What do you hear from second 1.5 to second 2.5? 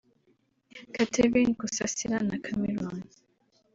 Kusasira na